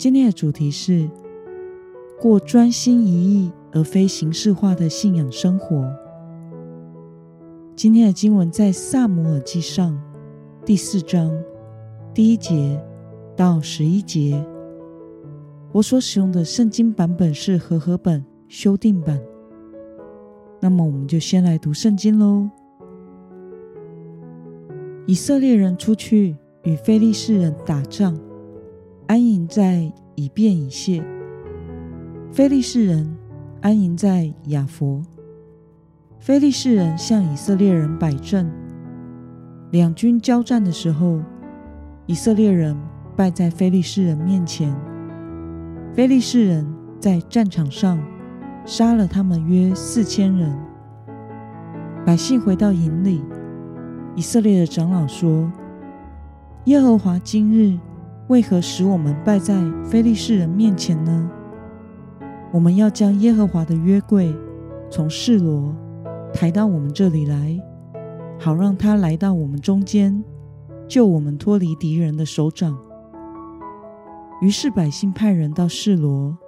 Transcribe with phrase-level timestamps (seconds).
[0.00, 1.06] 今天的主题是
[2.18, 5.94] 过专心一意而非形式化的信仰生活。
[7.76, 10.00] 今天的经文在萨姆尔记上
[10.64, 11.30] 第四章
[12.14, 12.82] 第一节
[13.36, 14.42] 到十一节。
[15.70, 19.20] 我所使用的圣经版本是和合本修订版。
[20.60, 22.48] 那么，我们就先来读圣经喽。
[25.04, 28.18] 以色列人出去与非利士人打仗，
[29.10, 31.02] 安营在以便以谢；
[32.30, 33.16] 非利士人
[33.60, 35.02] 安营在雅佛。
[36.20, 38.48] 非利士人向以色列人摆阵，
[39.72, 41.20] 两军交战的时候，
[42.06, 42.76] 以色列人
[43.16, 44.72] 败在非利士人面前。
[45.92, 46.64] 非利士人
[47.00, 48.00] 在战场上
[48.64, 50.56] 杀了他们约四千人。
[52.06, 53.24] 百姓回到营里。
[54.14, 55.50] 以色列的长老说
[56.66, 57.76] ：“耶和华今日
[58.30, 61.28] 为何使我们败在非利士人面前呢？
[62.52, 64.32] 我们要将耶和华的约柜
[64.88, 65.74] 从示罗
[66.32, 67.60] 抬到我们这里来，
[68.38, 70.22] 好让他来到我们中间，
[70.86, 72.78] 救我们脱离敌人的手掌。”
[74.40, 76.38] 于是百姓派人到示罗，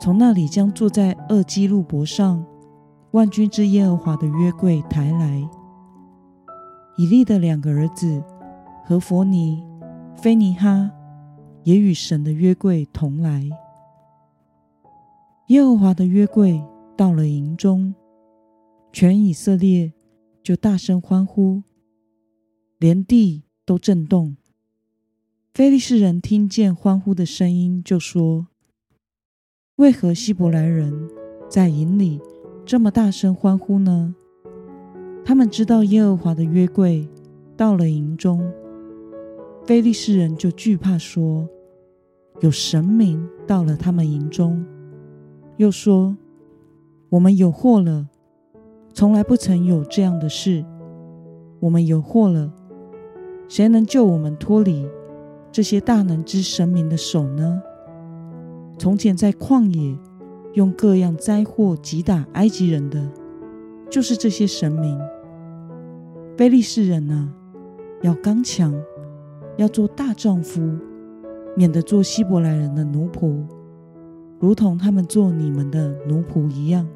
[0.00, 2.46] 从那里将坐在二基路伯上
[3.10, 5.42] 万军之耶和华的约柜抬来。
[6.96, 8.22] 以利的两个儿子
[8.84, 9.64] 和佛尼、
[10.16, 10.90] 菲尼哈
[11.62, 13.48] 也与神的约柜同来。
[15.48, 16.60] 耶和华的约柜
[16.96, 17.94] 到了营中，
[18.92, 19.92] 全以色列
[20.42, 21.62] 就大声欢呼，
[22.78, 24.36] 连地都震动。
[25.54, 28.48] 非利士人听见欢呼的声音，就说
[29.76, 31.08] ：“为何希伯来人
[31.48, 32.20] 在营里
[32.64, 34.14] 这么大声欢呼呢？”
[35.24, 37.08] 他们知道耶和华的约柜
[37.56, 38.52] 到了营中，
[39.66, 41.48] 非利士人就惧怕，说
[42.40, 44.64] ：“有神明到了他们营中。”
[45.58, 46.16] 又说
[47.10, 48.06] ：“我们有祸了，
[48.94, 50.64] 从来不曾有这样的事。
[51.58, 52.52] 我们有祸了，
[53.48, 54.86] 谁能救我们脱离
[55.50, 57.60] 这些大能之神明的手呢？”
[58.78, 59.98] 从前在旷野
[60.52, 63.10] 用各样灾祸击打埃及人的，
[63.90, 64.96] 就是这些神明。
[66.36, 67.32] 非利士人啊，
[68.02, 68.72] 要刚强，
[69.56, 70.60] 要做大丈夫，
[71.56, 73.42] 免得做希伯来人的奴仆，
[74.38, 76.86] 如同他们做你们的奴仆一样。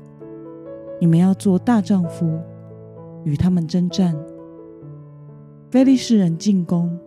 [1.00, 2.38] 你们要做大丈夫，
[3.24, 4.14] 与他们征战。
[5.70, 6.98] 非利士人进攻，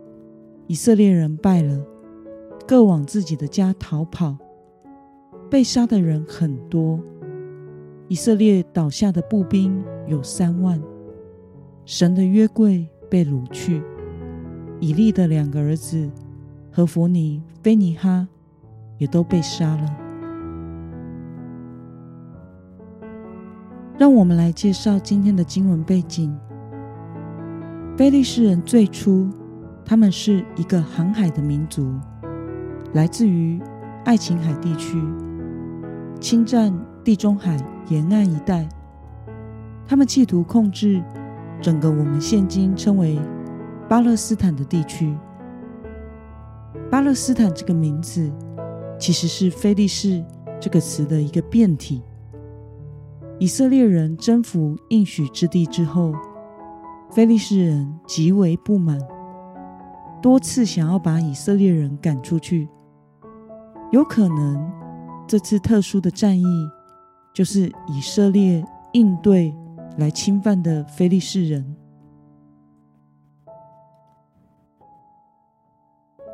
[0.66, 1.80] 以色列人败了，
[2.66, 4.36] 各往自己的家逃跑，
[5.48, 6.98] 被杀的人很多。
[8.08, 10.82] 以色列倒下的步兵有三万。
[11.84, 13.80] 神的约柜被掳去，
[14.80, 16.10] 以利的两个儿子
[16.70, 18.26] 和弗尼、菲尼哈
[18.98, 19.96] 也都被杀了。
[23.96, 26.36] 让我们来介绍今天的经文背景。
[27.96, 29.28] 菲利士人最初，
[29.84, 31.94] 他们是一个航海的民族，
[32.92, 33.60] 来自于
[34.04, 35.00] 爱琴海地区，
[36.20, 36.72] 侵占
[37.04, 37.56] 地中海
[37.88, 38.68] 沿岸一带。
[39.86, 41.02] 他们企图控制。
[41.60, 43.18] 整个我们现今称为
[43.94, 45.16] 巴勒斯坦的地区，
[46.90, 48.28] 巴勒斯坦这个名字
[48.98, 50.20] 其实是菲利士
[50.60, 52.02] 这个词的一个变体。
[53.38, 56.12] 以色列人征服应许之地之后，
[57.12, 58.98] 菲利士人极为不满，
[60.20, 62.68] 多次想要把以色列人赶出去。
[63.92, 64.72] 有可能
[65.24, 66.44] 这次特殊的战役
[67.32, 69.54] 就是以色列应对。
[69.98, 71.64] 来侵犯的菲利士人，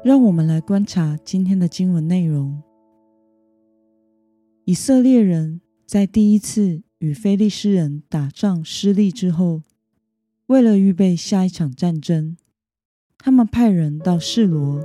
[0.03, 2.63] 让我们来观察今天的经文内容。
[4.65, 9.63] 以色列人在第一次与非利士人打仗失利之后，
[10.47, 12.37] 为了预备下一场战争，
[13.19, 14.83] 他们派人到示罗，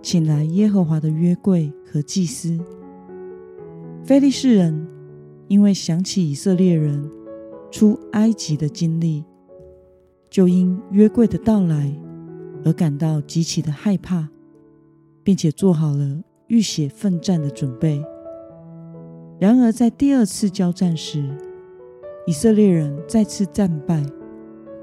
[0.00, 2.58] 请来耶和华的约柜和祭司。
[4.04, 4.86] 非利士人
[5.48, 7.10] 因为想起以色列人。
[7.72, 9.24] 出埃及的经历，
[10.30, 11.92] 就因约柜的到来
[12.64, 14.28] 而感到极其的害怕。
[15.24, 18.04] 并且做好了浴血奋战的准备。
[19.40, 21.28] 然而，在第二次交战时，
[22.26, 24.04] 以色列人再次战败，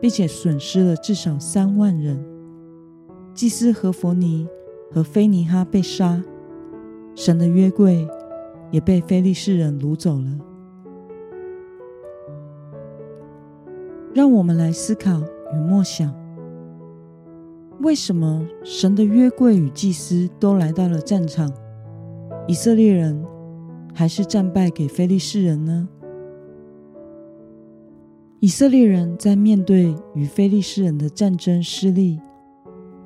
[0.01, 2.21] 并且损失了至少三万人。
[3.33, 4.45] 祭司何佛尼
[4.91, 6.21] 和菲尼哈被杀，
[7.15, 8.05] 神的约柜
[8.71, 10.39] 也被非利士人掳走了。
[14.13, 15.21] 让我们来思考
[15.53, 16.13] 与默想：
[17.83, 21.51] 为什么神的约柜与祭司都来到了战场，
[22.47, 23.25] 以色列人
[23.91, 25.89] 还是战败给非利士人呢？
[28.39, 32.19] 以色列人在面对与非利士人的战争失利，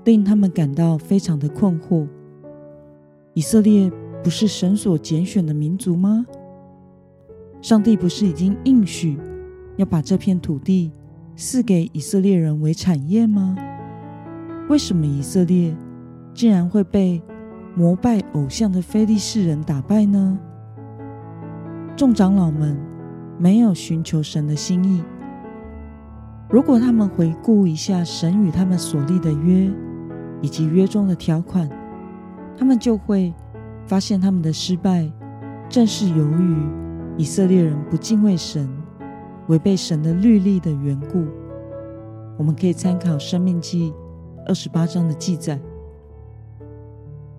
[0.04, 2.06] 令他们感到非常的困惑。
[3.34, 3.90] 以色列
[4.22, 6.26] 不是神所拣选的民族吗？
[7.62, 9.18] 上帝不是已经应许？
[9.78, 10.92] 要把这片土地
[11.38, 13.56] 赐给以色列人为产业吗？
[14.68, 15.76] 为什么以色列
[16.34, 17.22] 竟然会被
[17.76, 20.40] 膜拜偶像的非利士人打败呢？
[21.96, 22.76] 众长老们
[23.38, 25.04] 没有寻求神的心意。
[26.50, 29.72] 如果他们回顾一下神与他们所立的约
[30.42, 31.70] 以及约中的条款，
[32.58, 33.34] 他们就会
[33.86, 35.12] 发现他们的失败
[35.70, 36.58] 正是由于
[37.18, 38.68] 以色列人不敬畏神。
[39.48, 41.24] 违背神的律例的缘故，
[42.36, 43.92] 我们可以参考《生命记》
[44.46, 45.60] 二十八章的记载。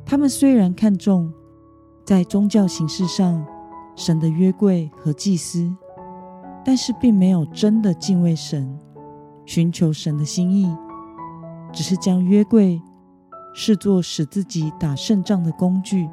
[0.05, 1.33] 他们虽然看重
[2.05, 3.45] 在宗教形式上
[3.97, 5.75] 神的约柜和祭司，
[6.65, 8.79] 但是并没有真的敬畏神，
[9.45, 10.73] 寻求神的心意，
[11.73, 12.81] 只是将约柜
[13.55, 16.09] 视作使自己打胜仗的工具。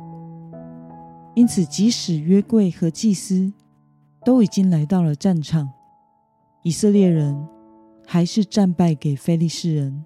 [1.35, 3.51] 因此，即使约柜和祭司
[4.23, 5.69] 都已经来到了战场。
[6.61, 7.47] 以色列人
[8.07, 10.05] 还是战败给非利士人，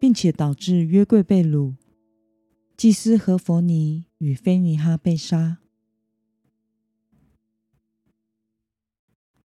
[0.00, 1.74] 并且导致约柜被掳，
[2.76, 5.58] 祭司何佛尼与菲尼哈被杀。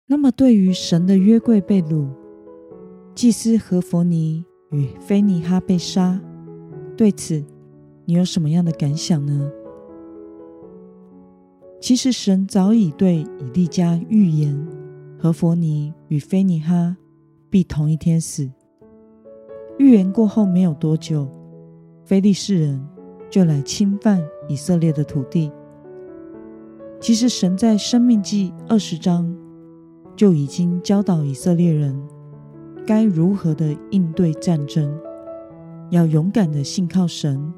[0.06, 2.08] 那么，对于神的约柜被掳，
[3.16, 6.22] 祭司何佛尼与菲尼哈被杀，
[6.96, 7.44] 对此
[8.06, 9.52] 你有什么样的感想呢？
[11.82, 14.56] 其实，神早已对以利家预言。
[15.18, 16.96] 何佛尼与菲尼哈
[17.50, 18.52] 必同一天死。
[19.80, 21.28] 预言过后没有多久，
[22.06, 22.88] 非利士人
[23.30, 25.52] 就来侵犯以色列的土地。
[27.00, 29.36] 其实，神在生命记二十章
[30.16, 32.00] 就已经教导以色列人
[32.86, 34.94] 该如何的应对战争，
[35.90, 37.54] 要勇敢的信靠神，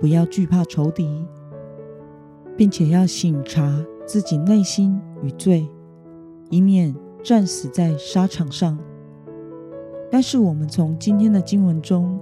[0.00, 1.26] 不要惧怕仇敌，
[2.56, 5.68] 并且要省察自己内心与罪。
[6.48, 6.94] 以免
[7.24, 8.78] 战死在沙场上。
[10.10, 12.18] 但是，我们从今天的经文中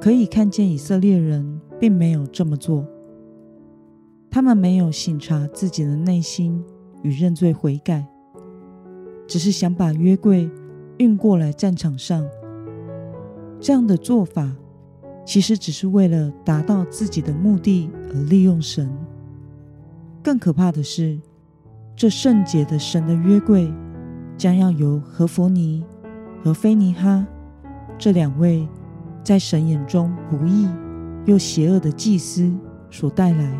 [0.00, 2.86] 可以看见，以色列人并没有这么做。
[4.30, 6.62] 他们没有省察自己的内心
[7.02, 8.06] 与认罪悔改，
[9.26, 10.50] 只是想把约柜
[10.98, 12.26] 运过来战场上。
[13.60, 14.54] 这样的做法，
[15.24, 18.90] 其实只是为了达到自己的目的而利用神。
[20.22, 21.18] 更可怕的是。
[21.98, 23.72] 这圣洁的神的约柜，
[24.36, 25.82] 将要由何佛尼
[26.46, 27.26] 和菲尼哈
[27.98, 28.68] 这两位
[29.24, 30.68] 在神眼中不义
[31.24, 32.48] 又邪恶的祭司
[32.88, 33.52] 所带来。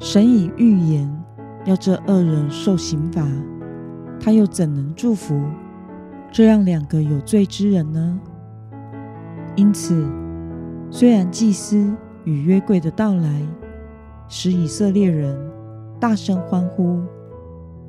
[0.00, 1.08] 神已预言
[1.64, 3.24] 要这二人受刑罚，
[4.18, 5.40] 他又怎能祝福
[6.32, 8.18] 这样两个有罪之人呢？
[9.54, 10.04] 因此，
[10.90, 13.46] 虽然祭司与约柜的到来
[14.26, 15.38] 使以色列人。
[16.00, 17.00] 大声欢呼，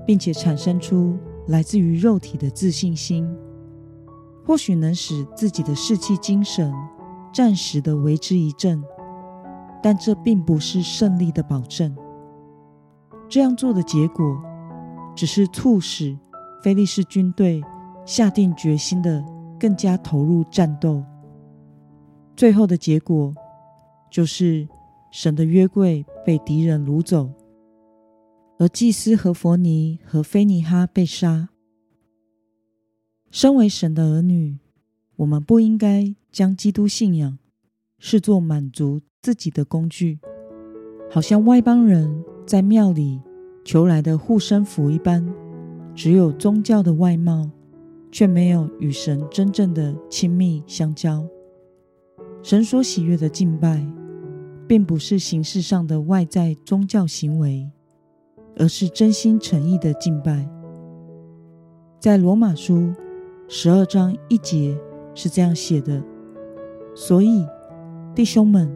[0.06, 3.28] 并且产生出来自于肉体的自信心，
[4.46, 6.74] 或许能使自己的士气精神
[7.34, 8.84] 暂时的为之一振，
[9.82, 11.96] 但这并不是胜利的保证。
[13.28, 14.24] 这样做的结果，
[15.16, 16.18] 只是促使
[16.64, 17.62] 菲利士军队
[18.06, 19.24] 下定决心的
[19.60, 21.04] 更加投入战斗。
[22.36, 23.34] 最后的结果，
[24.10, 24.68] 就是
[25.12, 27.30] 神的约柜被敌人掳走。
[28.60, 31.50] 而祭司和佛尼和菲尼哈被杀。
[33.32, 34.60] 身为神的儿女，
[35.16, 37.40] 我们不应该将基督信仰
[37.98, 40.20] 视作满足自己的工具，
[41.10, 43.20] 好像外邦人在庙里
[43.66, 45.26] 求来的护身符一般，
[45.96, 47.50] 只有宗教的外貌，
[48.12, 51.28] 却没有与神真正的亲密相交。
[52.44, 53.84] 神所喜悦的敬拜，
[54.68, 57.68] 并不是形式上的外在宗教行为。
[58.58, 60.48] 而是真心诚意的敬拜。
[62.00, 62.94] 在罗马书
[63.48, 64.78] 十二章一节
[65.16, 66.04] 是这样写的
[66.96, 67.46] ：“所以
[68.14, 68.70] 弟兄们，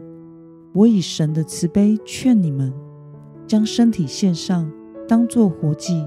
[0.72, 2.72] 我以神的慈悲劝你们，
[3.46, 4.70] 将身体献上，
[5.06, 6.06] 当作活祭，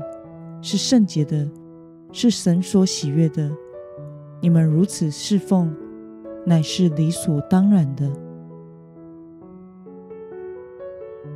[0.62, 1.50] 是圣洁的，
[2.12, 3.51] 是神所喜悦的。
[4.42, 5.75] 你们如此侍奉，
[6.46, 8.12] 乃是理所当然的。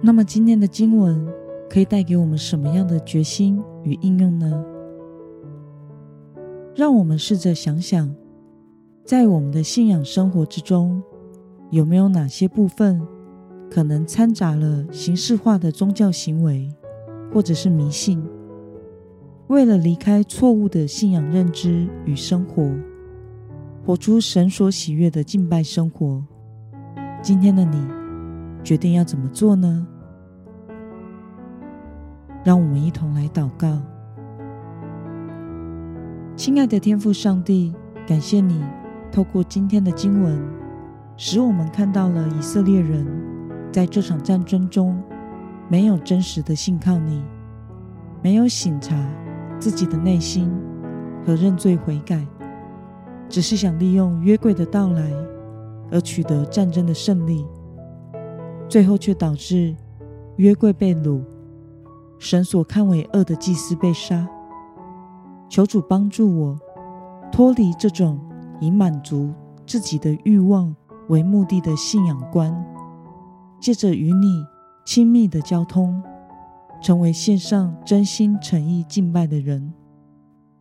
[0.02, 1.26] 那么，今天的经文
[1.70, 4.64] 可以带给我们什么样的决心与应用呢？
[6.76, 8.14] 让我们试着想想，
[9.04, 11.02] 在我们的信仰生活之中，
[11.72, 13.02] 有没有哪些部分？
[13.70, 16.70] 可能掺杂了形式化的宗教行为，
[17.34, 18.24] 或者是迷信。
[19.48, 22.72] 为了离开错误的信仰认知与生活，
[23.86, 26.24] 活出神所喜悦的敬拜生活，
[27.22, 27.86] 今天的你
[28.64, 29.88] 决定要怎么做呢？
[32.46, 33.82] 让我们一同来祷告。
[36.36, 37.74] 亲爱的天父上帝，
[38.06, 38.64] 感谢你
[39.12, 40.40] 透过今天的经文，
[41.18, 43.04] 使我们看到了以色列人。
[43.72, 45.02] 在这场战争中，
[45.68, 47.26] 没有真实的信靠你，
[48.22, 48.96] 没有醒察
[49.60, 50.50] 自己的内心
[51.26, 52.26] 和认罪悔改，
[53.28, 55.12] 只是想利用约柜的到来
[55.92, 57.44] 而取得战争的胜利，
[58.70, 59.76] 最后却导致
[60.38, 61.22] 约柜被掳，
[62.18, 64.28] 神所看为恶的祭司被杀。
[65.48, 66.60] 求主帮助我
[67.32, 68.20] 脱离这种
[68.60, 69.34] 以满足
[69.66, 70.76] 自己的欲望
[71.10, 72.66] 为目的的信仰观。
[73.60, 74.46] 借着与你
[74.86, 76.04] 亲密的交通，
[76.82, 79.74] 成为线上真心诚意敬拜的人。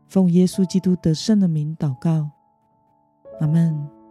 [0.06, 2.30] 奉耶稣基督得胜的名祷告，
[3.40, 4.03] 阿门。